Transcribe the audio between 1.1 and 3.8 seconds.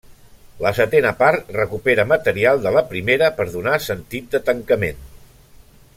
part recupera material de la primera per donar